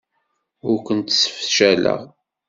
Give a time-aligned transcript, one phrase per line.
[0.69, 2.01] Ur kent-ssefcaleɣ.